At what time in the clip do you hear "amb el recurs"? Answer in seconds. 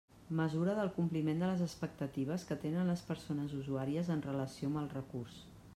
4.73-5.43